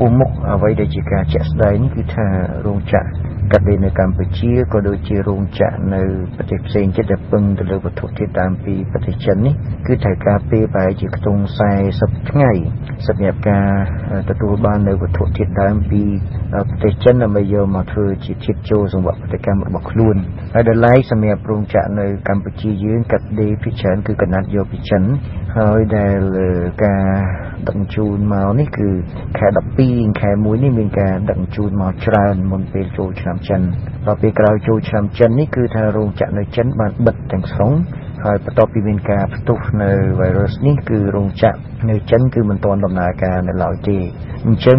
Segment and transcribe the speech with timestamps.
[0.00, 2.26] ពុះមុខអ្វីដែលជាការជាក់ស្ដែងនេះគឺថា
[2.66, 3.06] រោងចក្រ
[3.52, 6.02] កាត់ដេរនៅកម្ពុជាក៏ដូចជារោងចក្រនៅ
[6.36, 9.54] ប្រទេសផ្សេងទៀតដែលពឹងទៅលើវត្ថុធាតុដើមពីប្រទេសចិននេះ
[9.86, 11.40] គឺត្រូវការពេលប្រហែលជាខ្ទង់
[11.86, 12.52] 40ថ្ងៃ
[13.06, 13.66] សម្រាប់ការ
[14.30, 16.02] ទទួលបាននៅវត្ថុធាតុដើមពី
[16.52, 20.16] ប្រទេសចិនដើម្បីយកមកធ្វើជាធាតុចូលសង្វាក់ផលិតកម្មរបស់ខ្លួន
[20.54, 25.02] ហើយដល់ឡែកសម្រាប់រោងចក្រនៅកម្ពុជាយើងកាត់ដេរភាគច្រើនគឺកណាត់យកពីចិន
[25.58, 26.20] ហើយដែល
[26.84, 27.04] ការ
[27.68, 28.88] ដឹកជញ្ជូនមកនេះគឺ
[29.38, 29.46] ខែ
[29.82, 33.60] 12ខែ1នេះមានការដឹកជញ្ជូនមកច្រើនមុនពេលចូលឆ្នាំចិន
[34.06, 37.72] ដល់ពេលក្រោយចូលឆ្នាំចិននេះគឺថារោងចក្រនៅចិនបានបិទទាំងស្រុង
[38.24, 39.90] ហើយបន្ទាប់ពីមានការផ្ទុះនៅ
[40.20, 43.98] virus នេះគឺរោងចក្រ នៅចិនគឺមិនទាន់ដំណើរការនៅឡើយទេ
[44.46, 44.78] អញ្ចឹង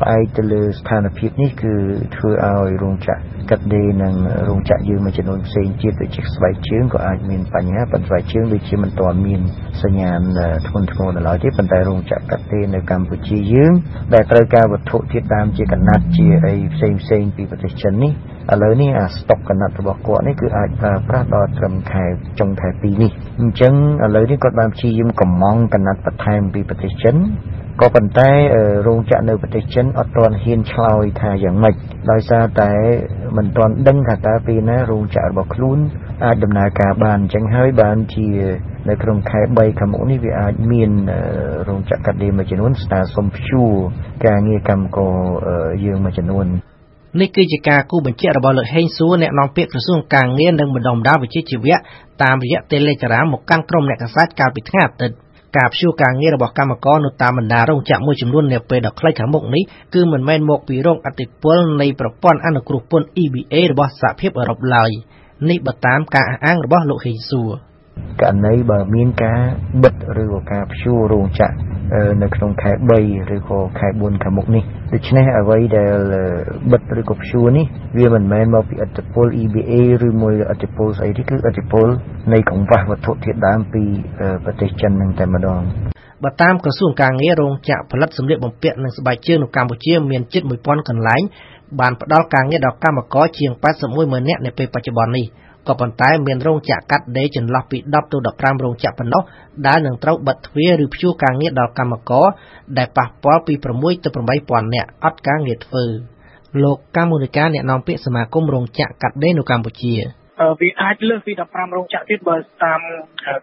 [0.00, 1.72] ផ្អែកទៅលើស្ថានភាពនេះគឺ
[2.16, 4.14] ធ្វើឲ្យរោងចក្រកាត់ដេរនិង
[4.48, 9.40] រោងចក្រយើងមួយចំនួនផ្សេងទៀតដូចជាស្បែកជើងក៏អាចមានបញ្ហាប៉ុន្តែស្បែកជើងដូចជាមិនទាន់មាន
[9.82, 10.20] សញ្ញាណ
[10.68, 13.72] ធ្ងន់ធ្ងរនៅឡើយទេប៉ុន្តែរោងចក្រកាត់ដេរនៅកម្ពុជាយើង
[14.14, 18.12] ដែលត្រូវការវត្ថុធាតុដើមជាកណាត់ជាអីផ្សេងផ្សេងពីប្រទេសចិននេះ
[18.52, 22.04] ឥឡូវនេះអាស្តុកកណាត់របស់គាត់នេះគឺអាចប្រើប្រាស់ដល់ត្រឹមខែ
[22.40, 27.16] ចុងខែ2នេះអញ្ចឹងឥឡូវនេះគាត់បានព្យាយាមកំងកណាត់បន្ថែមពីប្រទេសចិន
[27.80, 28.30] ក៏ប៉ុន្តែ
[28.86, 31.74] រោងចក្រនៅប្រទេសចិនអត់ទាន់ហ៊ានឆ្លើយថាយ៉ាងម៉េច
[32.10, 32.72] ដោយសារតែ
[33.36, 35.78] មិនទាន់ដឹងថាតើពេលណារោងចក្ររបស់ខ្លួន
[36.24, 38.28] អាចដំណើរការបានអញ្ចឹងហើយបានជា
[38.88, 40.90] នៅក្នុងខែ3ខាងមុខនេះវាអាចមាន
[41.68, 43.72] រោងចក្រកាត់ដេរមួយចំនួនស្នើសុំព្យួរ
[44.26, 45.14] ការងារកម្មករ
[45.84, 46.46] យើងមួយចំនួន
[47.20, 51.76] នេះគឺជាការគូបញ្ជាក់របស់លោកហេងសួរអ្នកនាំពាក្យក្រសួងការងារនិងបណ្ដុំបណ្ដាលវិជ្ជាជីវៈ
[52.22, 55.16] តាមរយៈ Telegram មកកាន់ក្រុមអ្នកកាសែតកាលពីថ្ងៃអាទិត្យ
[55.56, 59.62] ការព្យួរការងាររបស់កម្មករនៅតាមបណ្ដារោងចក្រមួយចំនួននាពេលដ៏ខ្លីខាងមុខនេះ
[59.94, 64.90] គឺមិនមែនមកពីរងអតិពលនៃប្រព័ន្ធអនុគ្រោះពន្ធ EBA របស់សហភាពអឺរ៉ុបឡើយ
[65.50, 67.50] នេះបើតាមការអះអាងរបស់លោកហេង សួរ
[68.22, 69.40] ករណីបើមានការ
[69.82, 71.56] បិទឬក៏ការព្យួររោងចក្រ
[72.22, 72.70] នៅក្នុងខែ
[73.02, 75.94] 3ឬក៏ខែ4ខាងមុខនេះដូច្នេះអ្វីដែល
[76.72, 77.66] បិទឬក៏ព្យួរនេះ
[77.98, 79.72] វាមិនមែនមកពីអត្តពល EBA
[80.06, 81.86] ឬមួយអត្តពលស្អីទេគឺអត្តពល
[82.32, 83.82] នៃកង្វះវត្ថុធាតុដើមពី
[84.44, 85.62] ប្រទេសចិននឹងតែម្ដង
[86.24, 91.22] បើតាមក្រសួងការងាររោងចក្រផលិតសម្លៀកបំពាក់និងស្បែកជើងនៅកម្ពុជាមានជិត1000កន្លែង
[91.80, 95.26] បានផ្ដល់ការងារដល់កម្មករជាង81ម៉ឺននាក់នៅពេលបច្ចុប្បន្ននេះ
[95.68, 99.22] ក៏ប៉ុន្តែមានរោងចក្រកាត់ដេរចន្លោះពី10ទៅ15រោងចក្រប៉ុណ្ណោះ
[99.66, 102.26] ដែលនឹងត្រូវបិទទ្វារឬព្យួរការងារដល់កម្មករ
[102.78, 104.08] ដែលប៉ះពាល់ពី6ទៅ
[104.40, 105.84] 8000នាក់អត់ការងារធ្វើ
[106.62, 109.94] លោកកម្មមុនិកាអ្នកនាំពាក្យសមាគមរោងចក្រកាត់ដេរនៅកម្ពុជា
[110.60, 112.80] វាអាចលើសពី15រោងចក្រទៀតបើតាម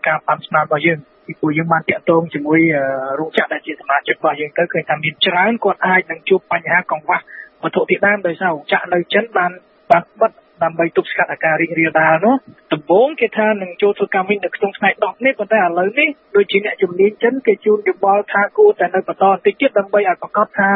[0.07, 2.59] ការប៉ាន់ស្មានរបស់យើងពីព្រោះយើងបានតាក់ទងជាមួយ
[3.19, 7.17] រោងចក្រដែលជាសមាជិករបស់យើងទៅឃើញថាមានច្រើនគាត់អាចនឹងជួបបញ្ហាកង្វះ
[7.63, 9.51] វត្ថុធាតុដើមដោយសាររោងចក្រនៅចិនបាន
[9.91, 10.31] បានបិទ
[10.63, 12.35] ដើម្បីទប់ស្កាត់អាការរីករាលដាលនោះ
[12.73, 20.69] ដំបូងគេថានឹងចូលធ្វើកម្មវិញនៅក្នុងថ្ងៃ10នេះប៉ុន្តែឥឡូវនេះដូចជាអ្នកជំនាញចិនគេជូនយោបល់ថាគួរតែនៅបន្តបន្តិចទៀតដើម្បីឲ្យប្រកាសថា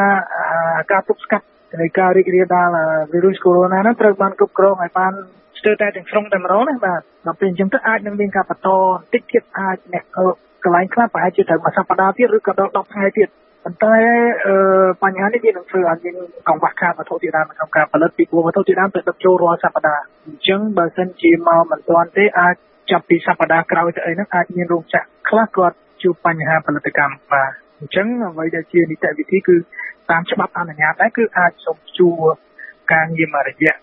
[0.92, 1.46] ការទប់ស្កាត់
[1.82, 2.70] នៃការរីករាលដាល
[3.12, 5.14] វីរុសកូវីដ -19 ហ្នឹងត្រូវបានគ្រប់គ្រងឲ្យបាន
[5.60, 10.04] ស្ទើរតែទាំងស្រុងតែម្ដងណាបាទដល់ពេលអញ្ចឹងទៅអាចនឹងមានការបន្តបន្តិចទៀតអាចអ្នក
[10.64, 13.28] កន្លែងខ្លះប្រហែលជាត្រូវមួយសប្តាហ៍ទៀតឬក៏ដល់10ថ្ងៃទៀត
[13.64, 13.96] ប៉ុន្តែ
[15.04, 16.16] បញ្ហានេះវានឹងធ្វើឲ្យមាន
[16.48, 22.56] កង្វះខាតវត្ថុធាតុដើមក្នុងការផលិតពីព្រោះវត្ថុធាតុដើមត្រូវដឹកចូលរាល់សប្តាហ៍អញ្ចឹងបើសិនជាមកមិនទាន់ទេអាច
[22.92, 29.56] ចាប់ពីសប្តាហ៍ក្រោយទៅអីហ្នឹងអាចមានរោងចក្រខ្លះគាត់ជួបបញ្ហាផលិតកម្មបាទអញ្ចឹងអ្វីដែលជានីតិវិធីគឺ
[30.12, 32.10] តាមច្បាប់អនុញ្ញាតដែរគឺអាចសុំជួ
[32.94, 33.76] ការងារមួយរយៈ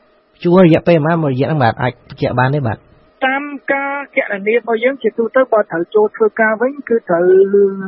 [0.42, 2.78] ជួរយៈពេលប៉ុន្មានមួយរយៈហ្នឹងបាទអាចបញ្ជាក់បានទេបាទ
[3.26, 3.42] តាម
[3.72, 7.24] ការគណនារបស់យើងជាទូទៅបើត្រូវចូលធ្វើការវិញគឺត្រូវ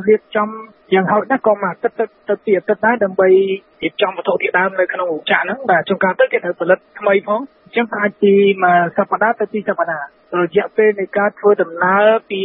[0.07, 0.49] រៀបចំ
[0.93, 3.29] យ៉ាងហោចណាស់ក៏មួយអាទិត្យទៅទៅពីអាទិត្យដែរដើម្បី
[3.83, 8.33] រៀបចំវត្ថុធាតុដើមនៅក្នុងរោងចក្រហ្នឹងបាទជួនកាលទៅគេត្រូវផលិតថ្មីផងអញ្ចឹងអាចពី
[8.63, 10.07] មួយសប្តាហ៍ទៅពីរសប្តាហ៍
[10.41, 12.43] រយៈពេលនៃការធ្វើដំណើរពី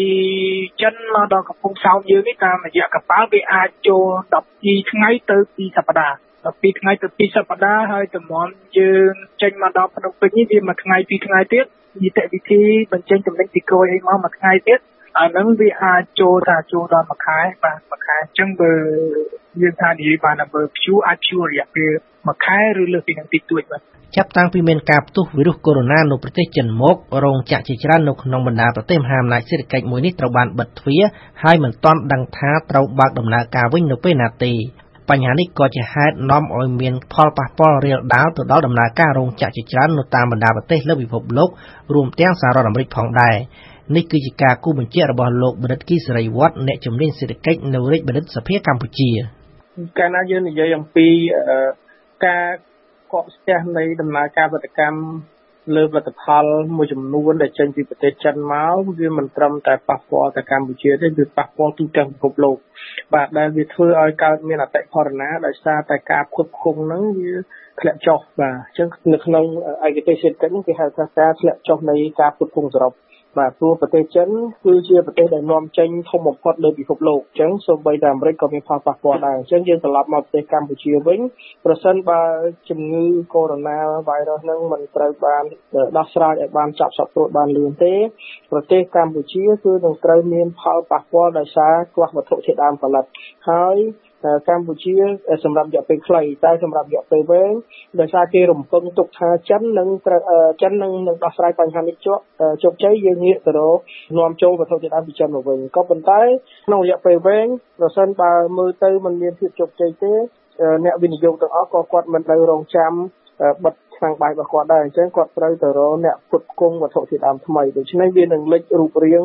[0.82, 4.06] ចិនមកដល់កំពង់សោមយើងនេះតាមរយៈកប៉ាល់វាអាចចូល
[4.46, 8.48] 12ថ្ងៃទៅ2សប្តាហ៍12ថ្ងៃទៅ2សប្តាហ៍ហើយតម្រាំ
[8.78, 11.66] យើងចេញមកដល់ភ្នំពេញនេះវាមួយថ្ងៃពីរថ្ងៃទៀត
[12.02, 12.62] នីតិវិធី
[12.92, 14.80] បញ្ចេញចំណេញពីក្រួយអីមកមួយថ្ងៃទៀត
[15.18, 18.72] អាហ្នឹងវាអាចចូលថាចូលដល់មួយខែបាទមួយខែអញ្ចឹងបើ
[19.60, 21.90] យើងថានិយាយបានបើព្យួរអាចព្យួររយៈពេល
[22.26, 23.81] មួយខែឬលើសពីនឹងតិចតួចបាទ
[24.16, 31.02] ចាប់តាំងពីមានការផ្ទុះវីរុសកូវីដ -19 នៅប្រទេសចិនមករោងចក្រជាច្រើននៅក្នុងបណ្ដាប្រទេសមហាអំណាចសេដ្ឋកិច្ចមួយនេះត្រូវបានបិទទ្វារ
[31.42, 34.52] ហើយមិនទាន់ដឹងថាត្រូវបើកដំណើរការវិញនៅពេលណាទេ
[35.11, 41.49] បញ្ហានេះក៏ជាហេតុនាំឲ្យមានផលប៉ះពាល់រាលដាលទៅដល់ដំណើរការរោងចក្រជាច្រើននៅតាមបណ្ដាប្រទេសលើពិភពលោក
[41.94, 43.37] រួមទាំងសហរដ្ឋអាមេរិកផងដែរ
[43.97, 49.11] នេះគឺជាការគូបញ្ជាក់របស់លោកបណ្ឌិតគីសេរីវត្តអ្នកជំនាញសេដ្ឋកិច្ចនៅរាជបណ្ឌិតសភាកម្ពុជា
[49.99, 51.09] កាលណាយើងនិយាយអំពី
[52.26, 52.44] ការ
[53.12, 55.00] កកស្ទះនៃដំណើរការផលិតកម្ម
[55.75, 56.44] លើផលិតផល
[56.76, 62.56] មួយចំនួនដែលចេញពីប្រទេសចិនមកវាមិនត្រឹមតែប៉ះពាល់តែកម្ពុជាទេវាប៉ះពាល់ទូទាំងពិភពលោក
[63.14, 67.32] បាទដែលវាធ្វើឲ្យកើតមានអតិផរណាដោយសារតែការផ្គត់ផ្គង់ហ្នឹងវា
[67.81, 69.44] ធ្លាក់ចុះបាទអញ្ចឹងនៅក្នុង
[69.87, 72.93] ឯកទេសសេដ្ឋកិច្ចហ្នឹងគេហៅថាការធ្លាក់ចុះនៃការផ្គត់ផ្គង់សរុប
[73.38, 74.29] បាទព្រោះប្រទេសចិន
[74.65, 81.21] គឺជាប្រទេសដែលនាំចេញធំបំផុតលើពិភពលោកអញ្ចឹងសូម្បីតែអាមេរិកក៏មានផលប៉ះពាល់ដែរអញ្ចឹងយើងត្រឡប់មកប្រទេសកម្ពុជាវិញ
[81.65, 82.23] ប្រសិនបើ
[82.69, 83.05] ជំងឺ
[83.35, 85.44] កូវីដ -19 ហ្នឹងមិនត្រូវបាន
[85.97, 87.94] ដោះស្រាយឲ្យបានចាប់សពព្រួតបានលឿនទេ
[88.53, 93.05] ប្រទេសកម្ពុជាគឺនឹងត្រូវមានផលប៉ះពាល់ដោយសារខ្វះវត្ថុធាតុដើមផលិត
[93.50, 93.77] ហើយ
[94.48, 94.94] កម្ពុជា
[95.44, 97.52] សម្រាប់រយៈពេលខ្លីតែសម្រាប់រយៈពេលវែង
[98.00, 99.88] ដោយសារគេរំពឹងទុកថាចិននឹង
[100.62, 102.20] ចិននឹងនឹងដោះស្រាយបញ្ហានេះជោគ
[102.62, 103.78] ជោគជ័យយើងងាកទៅរក
[104.18, 106.20] នាំចូលវត្ថុធាតុដើមពីចិនមកវិញក៏ប៉ុន្តែ
[106.66, 107.46] ក្នុងរយៈពេលវែង
[107.78, 110.12] ប្រសិនបើមើលទៅมันមានភាពជោគជ័យទេ
[110.84, 112.92] អ្នកវិនិយោគទាំងអស់ក៏គាត់មិននៅរងចាំ
[113.64, 119.22] បិទ ឆ្នាំងបាយរបស់គាត់ដែរអញ្ចឹងគាត់ត្រូវទៅរកអ្នកផ្គត់ផ្គង់វត្ថុធាតុដើមថ្មីដូច្នេះវានឹងលេចរូបរាង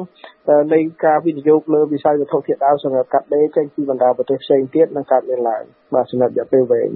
[0.74, 5.64] នៃការវិនិយោគលើវិស័យវត្ថុធាតុដើមសម្រាប់កាត់ដេរចេញពីបណ្ដាប្រទេសផ្សេងទៀតនឹងកើតមានឡើង
[5.94, 6.90] បាទសម្រាប់រយៈពេលវែង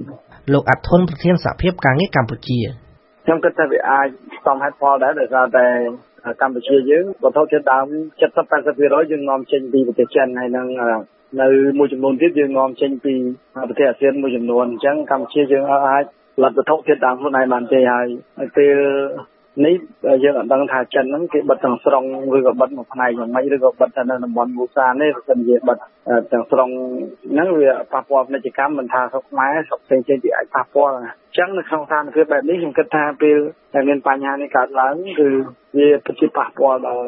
[0.52, 2.58] លោកអាត់ធុនប្រធានសហភាពការងារកម្ពុជា
[3.24, 4.08] ខ្ញុំគិតថាវាអាច
[4.46, 5.66] សមហេតុផលដែរដោយសារតែ
[6.42, 7.86] កម្ពុជាយើងវត្ថុធាតុដើម
[8.20, 10.66] 70 80%យើងនាំចេញពីប្រទេសចិនហើយនឹង
[11.42, 11.48] នៅ
[11.78, 13.14] មួយចំនួនទៀតយើងនាំចេញពី
[13.68, 16.04] ប្រទេសអាស៊ានមួយចំនួនអញ្ចឹងកម្ពុជាយើងអាច
[16.36, 18.06] ផលិតវត្ថុធាតុដើមខ្លួនឯងបានទេហើយ
[18.56, 18.76] ពេល
[19.64, 19.74] នេះ
[20.24, 22.04] យើងអត់ដឹងថាចិនហ្នឹងគេបិទទាំងស្រុង
[22.36, 25.78] ឬក៏បិទមួយផ្នែកយ៉ាងម៉េចឬក៏បិទតែនៅតំបន់មូសានេះឬក៏និយាយបិទ
[26.32, 26.68] ទាំងស្រុង
[27.32, 33.38] ហ្នឹងវាប៉ះពាល់ពាណិជ្ជកម្មមិនថាស្រុកខ្មែរស្រុកផ្សេងៗទៀតអាចប៉ះពាល់អញ្ចឹងនៅក្នុងស្ថានភាពបែបនេះខ្ញុំគិតថាពេល
[33.74, 35.28] ដែលមានបញ្ហានេះកើតឡើងគឺ
[35.78, 37.04] វាពិតជាប៉ះពាល់ដល់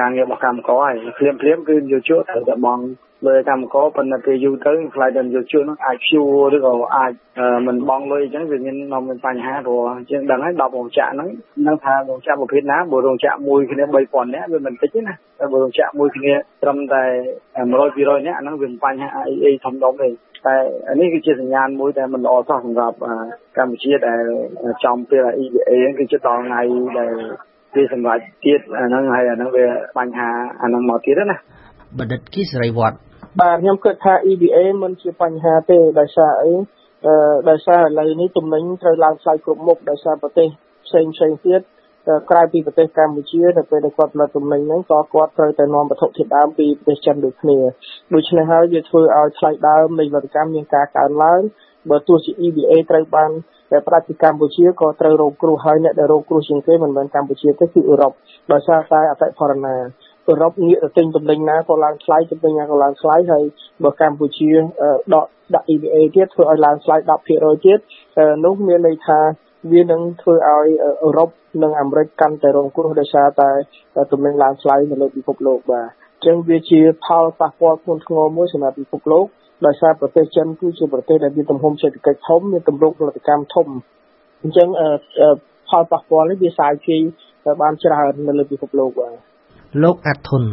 [0.00, 2.78] ការងាររបស់កម្មករហើយភ្លាមភ្លាមគឺយោជកត្រូវតែបង
[3.26, 6.22] លើកម្មករប៉ុន្តែពេលយូរទៅខ្លាចតែយោជកនោះអាចព្យួ
[6.52, 7.12] រឬក៏អាច
[7.66, 11.28] មិនបងលុយអញ្ចឹងវាមាននាំមានបញ្ហាព្រោះជាងដឹងហើយ10រោងចក្រហ្នឹង
[11.66, 16.32] នឹងថារោងចក្រប្រភេទណាបើរោងចក្រមួយគ្នា3000នាក់វាមិនតិចទេណាតែបើរោងចក្រមួយគ្នា
[16.62, 17.02] ត្រឹមតែ
[17.62, 20.08] 100 200នាក់ហ្នឹងវាមិនបញ្ហាអីអីធំដុំទេ
[20.46, 20.54] តែ
[21.00, 22.96] នេះគឺជាសញ្ញាណមួយដែលមិនល្អសោះសម្រាប់
[23.56, 24.22] កម្ពុជាដែល
[24.84, 26.62] ចំពេល EBA គឺជាដល់ថ្ងៃ
[26.98, 27.12] ដែល
[27.74, 29.66] វាសម្រាប់ទៀតអាហ្នឹងហើយអាហ្នឹងវា
[29.98, 30.28] បញ្ហា
[30.62, 31.36] អាហ្នឹងមកទៀតណា
[31.98, 32.96] បណ្ឌិតគីសេរីវត្ត
[33.40, 36.52] បាទខ្ញុំគិតថា EBA មិនជាបញ្ហាទេដោយសារអី
[37.06, 37.14] អឺ
[37.50, 40.48] ដោយសារឥឡូវនេះទំនិញត្រូវឡើងថ្លៃគ្រប់មុខដោយសារប្រទេស
[40.86, 41.60] ផ្សេងផ្សេងទៀត
[42.30, 47.58] ក្រៅពីប្រទេសកម្ពុជានៅពេលដែលគាត់ផលិតទំនិញហ្នឹងក៏គាត់ត្រូវតែនាំវត្ថុធាតុដើមពីប្រទេសចិនដូចគ្នា
[48.14, 51.40] ដូច្នេះហើយវាធ្វើឲ្យថ្លៃដើមនៃវត្ថុកម្មមានការកើនឡើង
[51.90, 53.30] បើទោះជា EBA ត្រូវបាន
[53.70, 58.12] តែផ្ដាច់ពីកម្ពុជាក៏ត្រូវរងគ្រោះហើយអ្នកដែលរងគ្រោះជាងគេមិនមែនកម្ពុជាទេគឺអឺរ៉ុប
[58.52, 59.76] ដោយសារតែអតិផរណា
[60.28, 63.44] អឺរ៉ុបងាកទៅទិញទំនិញណាក៏ឡើងថ្លៃទំនិញណាក៏ឡើងថ្លៃហើយ
[63.84, 64.50] បើកម្ពុជា
[65.14, 66.96] ដកដាក់ EBA ទៀតធ្វើឲ្យឡើងថ្លៃ
[67.30, 67.78] 10%ទៀត
[68.44, 69.18] នោះមានន័យថា
[69.72, 70.68] វានឹងធ្វើឲ្យ
[71.04, 71.28] អឺរ៉ុប
[71.62, 73.50] និងអាមេរិកកាន់តែរងគ្រោះដោយសារតែ
[74.12, 79.26] ទំនិញឡើងថ្លៃនៅលើពិភពលោកបាទអញ្ចឹងវាជាផលប៉ះពាល់ធ្ងន់ធ្ងរមួយសម្រាប់ពិភពលោក
[79.66, 83.66] ដោយសារប្រទេសចិនគឺជាប្រទេសដែលមានទំហំសេដ្ឋកិច្ចធំមានទម្រង់ផលិតកម្មធំ
[84.42, 84.68] អញ្ចឹង
[85.68, 87.00] ផលប៉ះពាល់នេះវាសាយភាយ
[87.62, 89.31] បានច្រើននៅលើពិភពលោកបាទ
[89.82, 90.44] លោកអាត់ធុន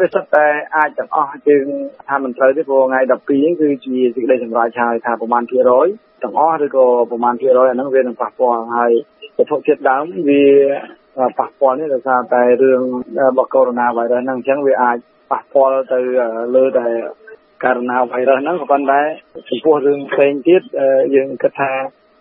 [0.00, 0.46] វាសិតតែ
[0.76, 1.66] អាចទាំងអស់យើង
[2.08, 5.86] ថាមិនត្រូវទេព្រោះថ្ងៃ12ហ្នឹងគឺជាសេចក្តីសម្រេចហើយថាប្រមាណភាគរយ
[6.22, 8.92] ទាំងអស់ឬក៏ប្រមាណភាគរយអាហ្នឹងវានឹងប៉ះពាល់ហើយ
[9.36, 10.44] វត្ថុធាតុដើមវា
[11.38, 12.82] ប៉ះពាល់នេះដោយសារតែរឿង
[13.28, 14.96] របស់កូវីដ -19 ហ្នឹងអញ្ចឹងវាអាច
[15.32, 15.98] ប៉ះពាល់ទៅ
[16.56, 16.86] លើតែ
[17.64, 19.00] ករណីវីរុសហ្នឹងក៏ប៉ុន្តែ
[19.48, 20.62] ចំពោះរឿងផ្សេងទៀត
[21.14, 21.70] យើងគិតថា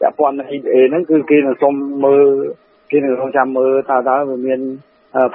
[0.01, 1.73] ពាក់ព័ន្ធនឹង EBA ហ្នឹងគឺគេនឹងសុំ
[2.05, 2.27] មើល
[2.91, 4.59] គេនឹងរងចាំមើលតើតើវាមាន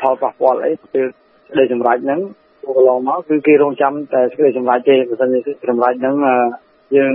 [0.00, 1.06] ផលប៉ះពាល់អីពេល
[1.48, 2.20] សេចក្តីសម្រេចហ្នឹង
[2.64, 6.14] កន្លងមកគឺគេរងចាំតែសេចក្តីសម្រេចទេបើមិនជាសម្រេចហ្នឹង
[6.96, 7.14] យើង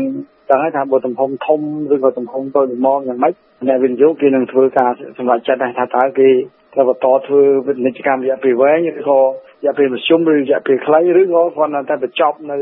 [0.49, 1.59] ដឹងហើយថាបើទំហំធំ
[1.93, 3.33] ឬក៏ទំហំតូចល្មមយ៉ាងម៉េច
[3.67, 6.29] អ្នកវិនិយោគគេនឹងធ្វើការសម្រេចចិត្តដែរថាតើគេ
[6.73, 12.57] ត្រូវបន្តធ្វើវិនិច្ឆ័យកម្មរយៈពេលវែងឬក៏រយៈពេលមធ្យមឬរយៈពេលខ្លីឬក៏គាត់តែបញ្ចប់នៅ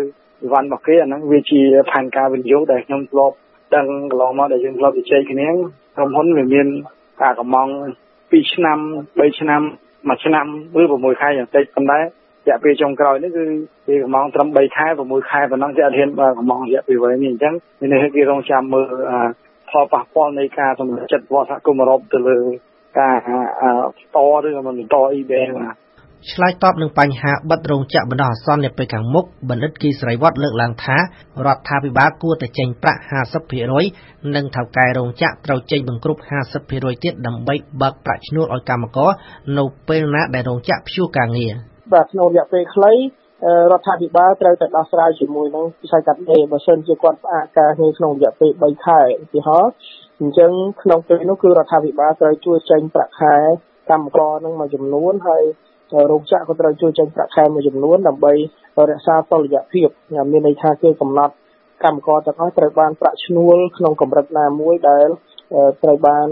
[0.52, 3.36] វ៉ាន់របស់គេអាហ្នឹងវាជាផែនការវិនិយោគដែលខ្ញុំធ្លាប់
[3.76, 5.48] ដឹងកន្លងមកដែលយើងធ្លាប់ជជែកគ្នា
[5.96, 6.68] ក្រុមហ៊ុនវាមាន
[7.22, 7.68] ការកំង
[8.32, 8.80] 2ឆ្នាំ
[9.18, 9.62] 3ឆ្នាំ
[10.10, 10.46] 1ឆ្នាំ
[10.80, 12.04] ឬ6ខែយ៉ាងតិចប៉ុន្តែរ
[12.50, 13.44] យៈពេលចុងក្រោយនេះគឺ
[13.88, 17.54] គេកំងត្រឹម3ខែ6ខែប៉ុណ្ណឹងគេអត់ហ៊ានបើកំងរយៈពេលវែងនេះអញ្ចឹង
[17.94, 18.88] នេះគេរងចាំមើល
[19.70, 22.40] ផលប៉ះពាល់នៃការសម្រេចចិត្តរបស់សហគមន៍អឺរ៉ុបទៅលើ
[23.00, 23.16] ការ
[24.16, 25.76] តឬក៏មិនបន្ត eBay បាទ
[26.30, 31.02] ឆ្លើយតបនឹងបញ្ហាបិទរោងចក្របណ្ដោះអាសន្ននាពេលខាងមុខបណ្ឌិតគីស្រីវត្តលើកឡើងថារ
[31.56, 33.02] ដ្ឋាភិបាលគួរតែចេញប្រាក់
[33.68, 36.22] 50%និងថៅកែរោងចក្រត្រូវចេញបង្គ្រប់
[36.62, 39.10] 50%ទៀតដើម្បីបើកប្រាក់ឈ្នួលឲ្យកម្មករ
[39.58, 41.54] នៅពេលណាដែលរោងចក្រព្យួរការងារ
[41.94, 42.94] បាទក្នុងរយៈពេលខ្លី
[43.72, 49.72] រដ្ឋាភិបាលត្រូវតែដោះស្រាយជាមួយនឹងវិស័យកាត់ដេរបើសិនជាគាត់ផ្អាកការងារក្នុងរយៈពេល3ខែឧទាហរណ៍
[50.22, 50.52] អញ្ចឹង
[50.82, 53.36] ក្នុងពេលនោះគឺរដ្ឋាភិបាលត្រូវជួយចេញប្រាក់ខែ
[53.90, 55.44] កម្មករនឹងមួយចំនួនហើយ
[56.12, 58.34] រោងចក្រក៏ត្រូវជួយចេញប្រាក់ខែមួយចំនួនដើម្បី
[58.90, 59.88] រក្សាតុល្យភាព
[60.32, 61.34] មានន័យថាគេកំណត់
[61.84, 65.08] កម្មករទាំងអស់ត្រូវបានប្រាក់ឈ្នួលក្នុងកម្រិតណាមួយដែល
[65.84, 66.28] ត្រូវបាន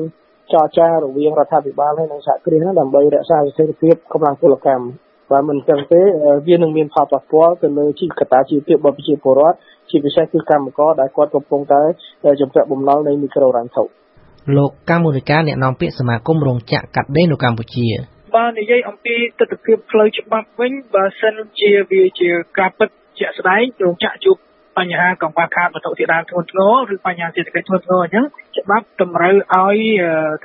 [0.53, 4.85] ចរចារវាងរដ្ឋាភិបាលហើយនិងសហគ្រាសដើម្បីរក្សាស្ថិរភាពកម្លាំងពលកម្ម
[5.31, 6.01] បើមិនចឹងទេ
[6.47, 9.57] វានឹងមានផលប៉ះពាល់ទៅលើជីវកតាជីវភាពរបស់ប្រជាពលរដ្ឋ
[9.89, 11.81] ជាពិសេសគឺកម្មករដែលគាត់កំពុងតែ
[12.41, 13.83] ចំប្រាក់បំណុលនៃមីក្រូរ៉ាន់ថុ
[14.57, 17.87] លោកកម្មមុនិកាអ្នកនាំពាក្យសមាគមរោងចក្រកាត់ដេរនៅកម្ពុជា
[18.35, 24.37] បើនិយាយអំពីទស្សនវិជ្ជាផ្លូវច្បាប់វិញបើសិនជាវាជាការពិតជាក់ស្ដែងរោងចក្រជួប
[24.77, 28.25] បញ្ហាកង្វះខាតវត្ថុធាតុដើមធ្ងន់ធ្ងរឬបញ្ហាសេដ្ឋកិច្ចធ្ងន់ធ្ងរអញ្ចឹង
[28.57, 29.77] ច្បាប់តម្រូវឲ្យ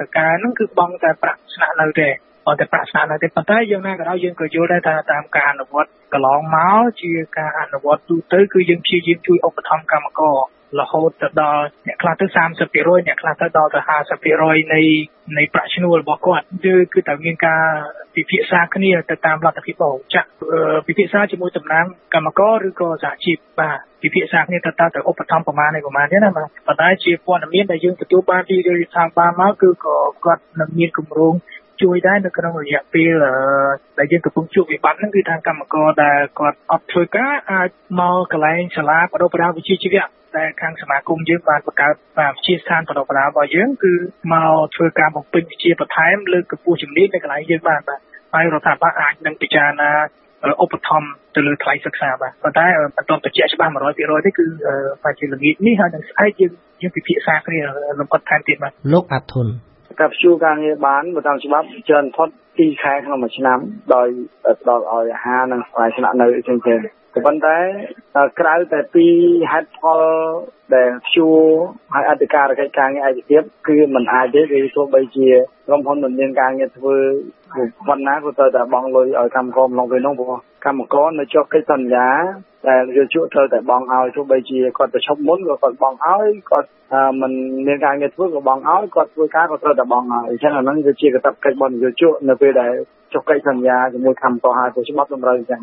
[0.00, 2.09] តការហ្នឹងគឺបង់តែប្រាក់ស្នាក់នៅទេ
[2.47, 10.37] អត់តែប្រាក់ស្នាក់នៅទេប៉ុន្តែយើងណាក៏ដោយយើងក៏យល់ដែរថាតាមការអនុវត្តកន្លងមកជាការអនុវត្តទូទៅគឺយើងព្យាយាមជួយឧបត្ថម្ភកម្មករ
[10.81, 13.81] រហូតទៅដល់អ្នកខ្លះទៅ30%អ្នកខ្លះទៅដល់ទៅ
[14.23, 14.81] 50%នៃ
[15.38, 17.62] នៃប្រាក់ឈ្នួលរបស់គាត់គឺគឺតែមានការ
[18.14, 20.28] ពិភាក្សាគ្នាទៅតាមលទ្ធភាពរបស់ចាក់
[20.87, 31.35] ពិភាក្សាជាមួយតំណាងកម្មករឬក៏សហជីពបាទពិភាក្សាគ្នាទៅតើទៅឧបត្ថម្ភប្រមាណនៃប្រមាណទេណាបាទប៉ុន្តែជាព័ត៌មានដែលយើងទទួលបានពីរដ្ឋាភិបាលមកគឺក៏គាត់នឹងមានគម្រោង
[31.83, 33.12] ជួយដែរនៅក្នុងរយៈពេល
[33.99, 37.69] ដែលយើងកំពុងជួបវិបត្តិហ្នឹងគឺថាកម្មករដែលគាត់អត់ធ្វើការអាច
[38.00, 40.04] មកកន្លែងសាលាបដិបដាវិជ្ជាជីវៈ
[40.38, 43.93] ដែលខាងសមាគមយើងបានបង្កើតវិទ្យាស្ថានបដិបដារបស់យើងគឺ
[44.33, 48.00] មកធ្វើការបំពេញវិជ្ជាបន្ថែមលើកកម្ពស់ជំនាញនៅកន្លែងយើងបានបាទ
[48.35, 49.91] ហើយរដ្ឋាភិបាលអាចនឹងពិចារណា
[50.62, 52.67] ឧបត្ថម្ភទៅលើថ្លៃសិក្សាបាទប៉ុន្តែ
[52.99, 54.47] អត់បញ្ជាក់ច្បាស់100%ទេគឺ
[55.03, 57.61] បើជាល្ងាចនេះហើយនឹងស្អែកយើងយើងពិភាក្សាគ្នា
[58.00, 59.47] លំអិតថែមទៀតបាទលោកអាធុន
[60.00, 63.58] កាព្យូការងារបានបើតាមច្បាប់ច្រើនផុត2ខែក្នុងមួយឆ្នាំ
[63.94, 64.08] ដោយ
[64.60, 66.76] ផ្ដល់ឲ្យអាហារនិងស្វែងស្នាក់នៅអញ្ចឹងទៅ
[67.14, 67.58] ក៏ប៉ុន្តែ
[68.40, 69.06] ក្រៅតែពី
[69.52, 70.00] ហេតុផល
[70.74, 71.40] ដែលព្យួរ
[71.94, 75.28] ហើយអធិការកិច្ចការងារឯកភាពគឺมันអាចទេគឺទោះបីជា
[75.66, 76.96] ក្រុមហ៊ុនមិនមានការងារធ្វើ
[77.88, 82.06] ប៉ុណ្ណាក៏ត្រូវតែបង់លុយឲ្យកម្មករក្នុងពេលនោះព្រោះកម្មករនៅជាប់កិច្ចសន្យា
[82.68, 86.68] ដែលយុជត្រូវតែបង់ឲ្យទោះបីជាគាត់ប្រឈប់មុនក៏គាត់បង់ឲ្យគាត់
[87.20, 87.32] មិន
[87.66, 92.73] មានការងារធ្វើក៏បង់ឲ្យគាត់ធ្វើការក៏ត្រូវតែបង់ឲ្យអញ្ចឹងអាហ្នឹងគឺជាកាតព្វកិច្ចរបស់យុជនៅពេលដែល
[93.12, 95.62] ចុះកិច្ចសន្យាជាមួយកម្មករហើយព្រោះច្បាប់តម្រូវអញ្ចឹង